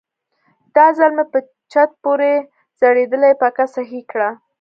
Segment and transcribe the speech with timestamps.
[0.75, 1.39] دا ځل مې په
[1.71, 2.31] چت پورې
[2.79, 4.29] ځړېدلې پکه سهي کړه.